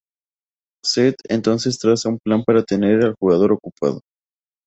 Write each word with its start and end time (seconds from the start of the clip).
Seth 0.83 1.17
entonces 1.29 1.77
traza 1.77 2.09
un 2.09 2.17
plan 2.17 2.43
para 2.43 2.63
tener 2.63 3.03
al 3.03 3.13
jugador 3.21 3.51
ocupado. 3.51 4.01